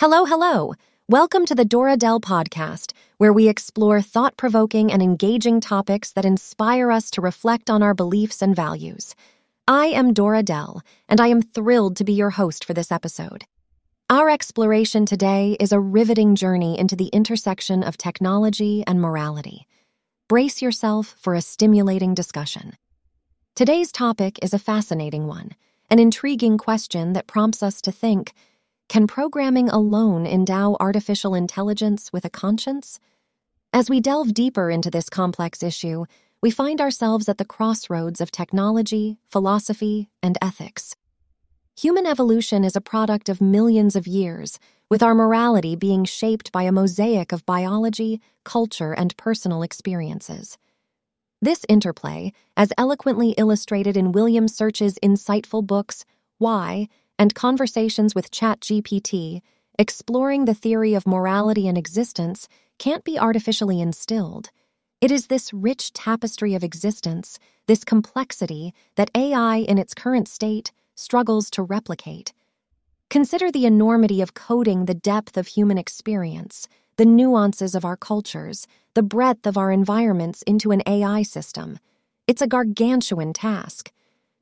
Hello, 0.00 0.24
hello. 0.24 0.72
Welcome 1.10 1.44
to 1.44 1.54
the 1.54 1.66
Dora 1.66 1.94
Dell 1.98 2.20
podcast, 2.20 2.94
where 3.18 3.34
we 3.34 3.50
explore 3.50 4.00
thought 4.00 4.38
provoking 4.38 4.90
and 4.90 5.02
engaging 5.02 5.60
topics 5.60 6.10
that 6.12 6.24
inspire 6.24 6.90
us 6.90 7.10
to 7.10 7.20
reflect 7.20 7.68
on 7.68 7.82
our 7.82 7.92
beliefs 7.92 8.40
and 8.40 8.56
values. 8.56 9.14
I 9.68 9.88
am 9.88 10.14
Dora 10.14 10.42
Dell, 10.42 10.80
and 11.06 11.20
I 11.20 11.26
am 11.26 11.42
thrilled 11.42 11.96
to 11.96 12.04
be 12.04 12.14
your 12.14 12.30
host 12.30 12.64
for 12.64 12.72
this 12.72 12.90
episode. 12.90 13.44
Our 14.08 14.30
exploration 14.30 15.04
today 15.04 15.54
is 15.60 15.70
a 15.70 15.78
riveting 15.78 16.34
journey 16.34 16.78
into 16.78 16.96
the 16.96 17.08
intersection 17.08 17.82
of 17.82 17.98
technology 17.98 18.82
and 18.86 19.02
morality. 19.02 19.66
Brace 20.30 20.62
yourself 20.62 21.14
for 21.20 21.34
a 21.34 21.42
stimulating 21.42 22.14
discussion. 22.14 22.72
Today's 23.54 23.92
topic 23.92 24.38
is 24.40 24.54
a 24.54 24.58
fascinating 24.58 25.26
one, 25.26 25.50
an 25.90 25.98
intriguing 25.98 26.56
question 26.56 27.12
that 27.12 27.26
prompts 27.26 27.62
us 27.62 27.82
to 27.82 27.92
think 27.92 28.32
can 28.90 29.06
programming 29.06 29.68
alone 29.68 30.26
endow 30.26 30.76
artificial 30.80 31.32
intelligence 31.32 32.12
with 32.12 32.24
a 32.24 32.28
conscience? 32.28 32.98
As 33.72 33.88
we 33.88 34.00
delve 34.00 34.34
deeper 34.34 34.68
into 34.68 34.90
this 34.90 35.08
complex 35.08 35.62
issue, 35.62 36.06
we 36.42 36.50
find 36.50 36.80
ourselves 36.80 37.28
at 37.28 37.38
the 37.38 37.44
crossroads 37.44 38.20
of 38.20 38.32
technology, 38.32 39.16
philosophy, 39.28 40.10
and 40.24 40.36
ethics. 40.42 40.96
Human 41.78 42.04
evolution 42.04 42.64
is 42.64 42.74
a 42.74 42.80
product 42.80 43.28
of 43.28 43.40
millions 43.40 43.94
of 43.94 44.08
years, 44.08 44.58
with 44.90 45.04
our 45.04 45.14
morality 45.14 45.76
being 45.76 46.04
shaped 46.04 46.50
by 46.50 46.64
a 46.64 46.72
mosaic 46.72 47.30
of 47.30 47.46
biology, 47.46 48.20
culture, 48.44 48.92
and 48.92 49.16
personal 49.16 49.62
experiences. 49.62 50.58
This 51.40 51.64
interplay, 51.68 52.32
as 52.56 52.72
eloquently 52.76 53.36
illustrated 53.38 53.96
in 53.96 54.10
William 54.10 54.48
Search's 54.48 54.98
insightful 55.00 55.64
books, 55.64 56.04
Why 56.38 56.88
and 57.20 57.34
conversations 57.34 58.14
with 58.14 58.30
ChatGPT, 58.30 59.42
exploring 59.78 60.46
the 60.46 60.54
theory 60.54 60.94
of 60.94 61.06
morality 61.06 61.68
and 61.68 61.76
existence 61.76 62.48
can't 62.78 63.04
be 63.04 63.18
artificially 63.18 63.78
instilled. 63.78 64.48
It 65.02 65.10
is 65.10 65.26
this 65.26 65.52
rich 65.52 65.92
tapestry 65.92 66.54
of 66.54 66.64
existence, 66.64 67.38
this 67.66 67.84
complexity, 67.84 68.72
that 68.94 69.10
AI 69.14 69.56
in 69.56 69.76
its 69.76 69.92
current 69.92 70.28
state 70.28 70.72
struggles 70.94 71.50
to 71.50 71.62
replicate. 71.62 72.32
Consider 73.10 73.52
the 73.52 73.66
enormity 73.66 74.22
of 74.22 74.32
coding 74.32 74.86
the 74.86 74.94
depth 74.94 75.36
of 75.36 75.48
human 75.48 75.76
experience, 75.76 76.68
the 76.96 77.04
nuances 77.04 77.74
of 77.74 77.84
our 77.84 77.98
cultures, 77.98 78.66
the 78.94 79.02
breadth 79.02 79.46
of 79.46 79.58
our 79.58 79.70
environments 79.70 80.40
into 80.42 80.70
an 80.70 80.82
AI 80.86 81.22
system. 81.22 81.78
It's 82.26 82.40
a 82.40 82.46
gargantuan 82.46 83.34
task. 83.34 83.92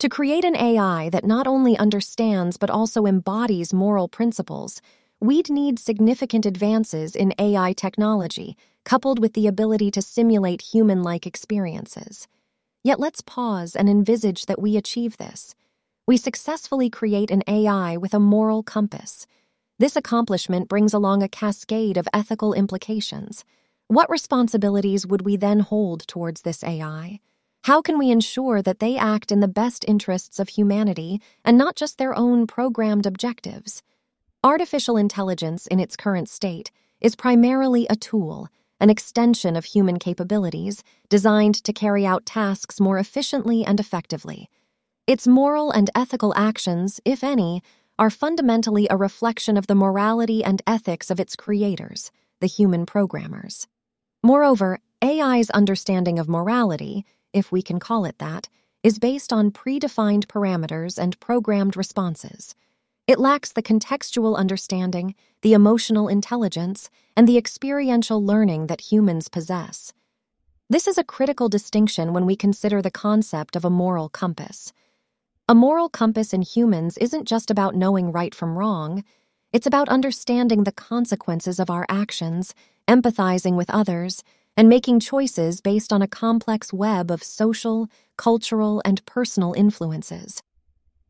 To 0.00 0.08
create 0.08 0.44
an 0.44 0.56
AI 0.56 1.08
that 1.10 1.24
not 1.24 1.46
only 1.46 1.78
understands 1.78 2.56
but 2.56 2.70
also 2.70 3.06
embodies 3.06 3.72
moral 3.72 4.08
principles, 4.08 4.82
we'd 5.20 5.48
need 5.48 5.78
significant 5.78 6.44
advances 6.44 7.14
in 7.16 7.32
AI 7.38 7.72
technology, 7.72 8.56
coupled 8.84 9.18
with 9.18 9.32
the 9.34 9.46
ability 9.46 9.90
to 9.92 10.02
simulate 10.02 10.60
human 10.60 11.02
like 11.02 11.26
experiences. 11.26 12.26
Yet 12.82 13.00
let's 13.00 13.22
pause 13.22 13.74
and 13.74 13.88
envisage 13.88 14.46
that 14.46 14.60
we 14.60 14.76
achieve 14.76 15.16
this. 15.16 15.54
We 16.06 16.18
successfully 16.18 16.90
create 16.90 17.30
an 17.30 17.42
AI 17.46 17.96
with 17.96 18.12
a 18.12 18.20
moral 18.20 18.62
compass. 18.62 19.26
This 19.78 19.96
accomplishment 19.96 20.68
brings 20.68 20.92
along 20.92 21.22
a 21.22 21.28
cascade 21.28 21.96
of 21.96 22.08
ethical 22.12 22.52
implications. 22.52 23.44
What 23.88 24.10
responsibilities 24.10 25.06
would 25.06 25.22
we 25.22 25.36
then 25.36 25.60
hold 25.60 26.06
towards 26.06 26.42
this 26.42 26.62
AI? 26.62 27.20
How 27.64 27.80
can 27.80 27.98
we 27.98 28.10
ensure 28.10 28.60
that 28.60 28.78
they 28.78 28.98
act 28.98 29.32
in 29.32 29.40
the 29.40 29.48
best 29.48 29.86
interests 29.88 30.38
of 30.38 30.50
humanity 30.50 31.22
and 31.46 31.56
not 31.56 31.76
just 31.76 31.96
their 31.96 32.14
own 32.14 32.46
programmed 32.46 33.06
objectives? 33.06 33.82
Artificial 34.42 34.98
intelligence, 34.98 35.66
in 35.68 35.80
its 35.80 35.96
current 35.96 36.28
state, 36.28 36.70
is 37.00 37.16
primarily 37.16 37.86
a 37.88 37.96
tool, 37.96 38.48
an 38.80 38.90
extension 38.90 39.56
of 39.56 39.64
human 39.64 39.98
capabilities 39.98 40.84
designed 41.08 41.54
to 41.64 41.72
carry 41.72 42.04
out 42.04 42.26
tasks 42.26 42.80
more 42.80 42.98
efficiently 42.98 43.64
and 43.64 43.80
effectively. 43.80 44.50
Its 45.06 45.26
moral 45.26 45.70
and 45.70 45.88
ethical 45.94 46.34
actions, 46.36 47.00
if 47.06 47.24
any, 47.24 47.62
are 47.98 48.10
fundamentally 48.10 48.86
a 48.90 48.96
reflection 48.98 49.56
of 49.56 49.68
the 49.68 49.74
morality 49.74 50.44
and 50.44 50.60
ethics 50.66 51.10
of 51.10 51.18
its 51.18 51.34
creators, 51.34 52.10
the 52.40 52.46
human 52.46 52.84
programmers. 52.84 53.66
Moreover, 54.22 54.80
AI's 55.02 55.48
understanding 55.48 56.18
of 56.18 56.28
morality 56.28 57.06
if 57.34 57.52
we 57.52 57.60
can 57.60 57.78
call 57.78 58.06
it 58.06 58.18
that, 58.18 58.48
is 58.82 58.98
based 58.98 59.32
on 59.32 59.50
predefined 59.50 60.26
parameters 60.26 60.98
and 60.98 61.20
programmed 61.20 61.76
responses. 61.76 62.54
It 63.06 63.18
lacks 63.18 63.52
the 63.52 63.62
contextual 63.62 64.36
understanding, 64.36 65.14
the 65.42 65.52
emotional 65.52 66.08
intelligence, 66.08 66.88
and 67.14 67.28
the 67.28 67.36
experiential 67.36 68.24
learning 68.24 68.68
that 68.68 68.92
humans 68.92 69.28
possess. 69.28 69.92
This 70.70 70.86
is 70.86 70.96
a 70.96 71.04
critical 71.04 71.50
distinction 71.50 72.14
when 72.14 72.24
we 72.24 72.36
consider 72.36 72.80
the 72.80 72.90
concept 72.90 73.56
of 73.56 73.64
a 73.64 73.70
moral 73.70 74.08
compass. 74.08 74.72
A 75.46 75.54
moral 75.54 75.90
compass 75.90 76.32
in 76.32 76.40
humans 76.40 76.96
isn't 76.96 77.28
just 77.28 77.50
about 77.50 77.74
knowing 77.74 78.12
right 78.12 78.34
from 78.34 78.56
wrong, 78.56 79.04
it's 79.52 79.66
about 79.66 79.90
understanding 79.90 80.64
the 80.64 80.72
consequences 80.72 81.60
of 81.60 81.68
our 81.68 81.84
actions, 81.88 82.54
empathizing 82.88 83.54
with 83.54 83.68
others, 83.68 84.24
and 84.56 84.68
making 84.68 85.00
choices 85.00 85.60
based 85.60 85.92
on 85.92 86.02
a 86.02 86.08
complex 86.08 86.72
web 86.72 87.10
of 87.10 87.22
social, 87.22 87.88
cultural, 88.16 88.80
and 88.84 89.04
personal 89.06 89.52
influences. 89.54 90.42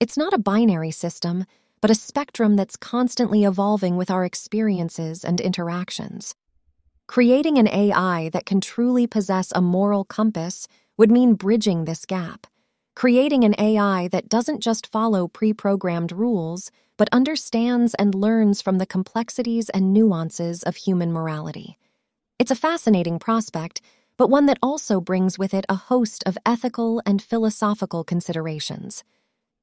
It's 0.00 0.16
not 0.16 0.32
a 0.32 0.38
binary 0.38 0.90
system, 0.90 1.44
but 1.80 1.90
a 1.90 1.94
spectrum 1.94 2.56
that's 2.56 2.76
constantly 2.76 3.44
evolving 3.44 3.96
with 3.96 4.10
our 4.10 4.24
experiences 4.24 5.24
and 5.24 5.40
interactions. 5.40 6.34
Creating 7.06 7.58
an 7.58 7.68
AI 7.68 8.30
that 8.30 8.46
can 8.46 8.60
truly 8.60 9.06
possess 9.06 9.52
a 9.54 9.60
moral 9.60 10.04
compass 10.04 10.66
would 10.96 11.10
mean 11.10 11.34
bridging 11.34 11.84
this 11.84 12.04
gap, 12.04 12.46
creating 12.94 13.44
an 13.44 13.54
AI 13.58 14.08
that 14.08 14.28
doesn't 14.28 14.60
just 14.60 14.86
follow 14.86 15.28
pre 15.28 15.52
programmed 15.52 16.10
rules, 16.10 16.70
but 16.96 17.08
understands 17.12 17.94
and 17.94 18.14
learns 18.14 18.60
from 18.62 18.78
the 18.78 18.86
complexities 18.86 19.68
and 19.70 19.92
nuances 19.92 20.62
of 20.62 20.76
human 20.76 21.12
morality. 21.12 21.78
It's 22.38 22.50
a 22.50 22.54
fascinating 22.54 23.18
prospect, 23.18 23.80
but 24.18 24.28
one 24.28 24.44
that 24.44 24.58
also 24.62 25.00
brings 25.00 25.38
with 25.38 25.54
it 25.54 25.64
a 25.70 25.74
host 25.74 26.22
of 26.26 26.36
ethical 26.44 27.00
and 27.06 27.22
philosophical 27.22 28.04
considerations. 28.04 29.02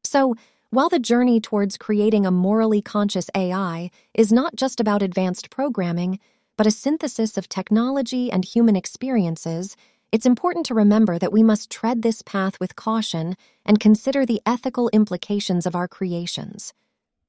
So, 0.03 0.33
while 0.71 0.89
the 0.89 0.97
journey 0.97 1.39
towards 1.39 1.77
creating 1.77 2.25
a 2.25 2.31
morally 2.31 2.81
conscious 2.81 3.29
AI 3.35 3.91
is 4.15 4.33
not 4.33 4.55
just 4.55 4.79
about 4.79 5.03
advanced 5.03 5.51
programming, 5.51 6.19
but 6.57 6.65
a 6.65 6.71
synthesis 6.71 7.37
of 7.37 7.47
technology 7.47 8.31
and 8.31 8.43
human 8.43 8.75
experiences, 8.75 9.75
it's 10.11 10.25
important 10.25 10.65
to 10.65 10.73
remember 10.73 11.19
that 11.19 11.31
we 11.31 11.43
must 11.43 11.69
tread 11.69 12.01
this 12.01 12.23
path 12.23 12.59
with 12.59 12.75
caution 12.75 13.35
and 13.67 13.79
consider 13.79 14.25
the 14.25 14.41
ethical 14.47 14.89
implications 14.89 15.67
of 15.67 15.75
our 15.75 15.87
creations. 15.87 16.73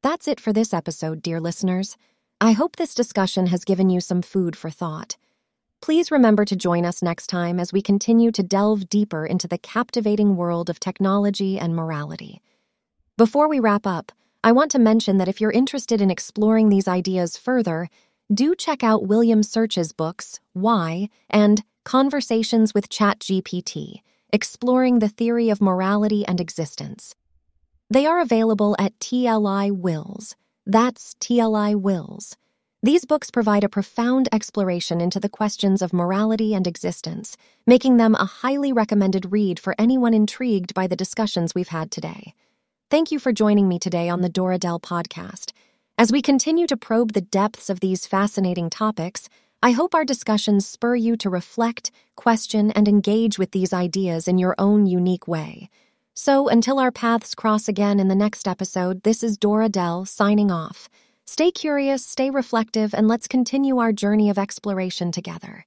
That's 0.01 0.27
it 0.27 0.41
for 0.41 0.55
this 0.55 0.73
episode, 0.73 1.21
dear 1.21 1.39
listeners. 1.39 1.99
I 2.41 2.53
hope 2.53 2.77
this 2.77 2.95
discussion 2.95 3.49
has 3.49 3.67
given 3.67 3.91
you 3.91 4.01
some 4.01 4.23
food 4.23 4.57
for 4.57 4.71
thought. 4.71 5.19
Please 5.81 6.11
remember 6.11 6.45
to 6.45 6.57
join 6.57 6.85
us 6.85 7.03
next 7.03 7.27
time 7.27 7.61
as 7.61 7.73
we 7.73 7.83
continue 7.83 8.31
to 8.33 8.43
delve 8.43 8.89
deeper 8.89 9.27
into 9.27 9.47
the 9.47 9.59
captivating 9.59 10.37
world 10.37 10.71
of 10.71 10.81
technology 10.81 11.59
and 11.59 11.77
morality. 11.77 12.41
Before 13.17 13.49
we 13.49 13.61
wrap 13.61 13.87
up, 13.87 14.13
I 14.43 14.53
want 14.53 14.71
to 14.73 14.79
mention 14.79 15.19
that 15.19 15.29
if 15.29 15.41
you're 15.41 15.51
interested 15.51 16.01
in 16.01 16.11
exploring 16.11 16.69
these 16.69 16.89
ideas 16.89 17.37
further, 17.37 17.89
do 18.33 18.55
check 18.55 18.83
out 18.83 19.07
William 19.07 19.43
Search's 19.43 19.93
books, 19.93 20.41
Why, 20.53 21.09
and 21.29 21.63
Conversations 21.85 22.73
with 22.73 22.89
ChatGPT, 22.89 24.01
exploring 24.33 24.99
the 24.99 25.09
theory 25.09 25.51
of 25.51 25.61
morality 25.61 26.27
and 26.27 26.41
existence. 26.41 27.15
They 27.91 28.07
are 28.07 28.21
available 28.21 28.75
at 28.79 28.99
TLI 28.99 29.71
Wills. 29.71 30.35
That's 30.65 31.15
TLI 31.21 31.75
Wills. 31.79 32.37
These 32.85 33.07
books 33.07 33.31
provide 33.31 33.65
a 33.65 33.71
profound 33.71 34.29
exploration 34.31 35.01
into 35.01 35.19
the 35.19 35.31
questions 35.31 35.81
of 35.81 35.95
morality 35.95 36.53
and 36.53 36.67
existence, 36.67 37.35
making 37.67 37.97
them 37.97 38.15
a 38.15 38.27
highly 38.27 38.75
recommended 38.75 39.33
read 39.33 39.59
for 39.59 39.75
anyone 39.79 40.13
intrigued 40.13 40.75
by 40.75 40.87
the 40.87 40.95
discussions 40.95 41.55
we've 41.55 41.69
had 41.69 41.91
today. 41.91 42.35
Thank 42.91 43.11
you 43.11 43.19
for 43.19 43.33
joining 43.33 43.69
me 43.69 43.79
today 43.79 44.11
on 44.11 44.21
the 44.21 44.29
Dora 44.29 44.59
Dell 44.59 44.79
podcast. 44.79 45.53
As 45.97 46.13
we 46.13 46.21
continue 46.21 46.67
to 46.67 46.77
probe 46.77 47.15
the 47.15 47.23
depths 47.23 47.71
of 47.71 47.81
these 47.81 48.07
fascinating 48.07 48.69
topics, 48.69 49.31
I 49.63 49.71
hope 49.71 49.95
our 49.95 50.05
discussions 50.05 50.67
spur 50.67 50.95
you 50.95 51.17
to 51.17 51.31
reflect, 51.31 51.91
question, 52.17 52.71
and 52.73 52.87
engage 52.87 53.39
with 53.39 53.53
these 53.53 53.73
ideas 53.73 54.29
in 54.29 54.37
your 54.37 54.55
own 54.59 54.85
unique 54.85 55.27
way. 55.27 55.71
So, 56.13 56.49
until 56.49 56.79
our 56.79 56.93
paths 56.93 57.35
cross 57.35 57.67
again 57.67 57.99
in 57.99 58.09
the 58.09 58.15
next 58.15 58.47
episode, 58.47 59.05
this 59.05 59.23
is 59.23 59.39
Dora 59.39 59.71
Dell 59.71 60.05
signing 60.05 60.51
off. 60.51 60.91
Stay 61.27 61.51
curious, 61.51 62.05
stay 62.05 62.29
reflective, 62.29 62.93
and 62.93 63.09
let's 63.09 63.27
continue 63.27 63.79
our 63.79 63.93
journey 63.93 64.29
of 64.29 64.39
exploration 64.39 65.11
together. 65.11 65.67